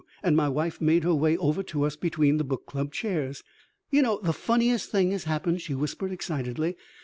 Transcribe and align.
And 0.23 0.35
my 0.35 0.49
wife 0.49 0.81
made 0.81 1.03
her 1.03 1.13
way 1.13 1.37
over 1.37 1.61
to 1.61 1.83
us 1.83 1.95
between 1.95 2.37
the 2.37 2.43
Book 2.43 2.65
Club's 2.65 2.97
chairs. 2.97 3.43
"You 3.91 4.01
know 4.01 4.19
the 4.19 4.33
funniest 4.33 4.89
thing 4.89 5.11
has 5.11 5.25
happened," 5.25 5.61
she 5.61 5.75
whispered 5.75 6.11
excitedly. 6.11 6.75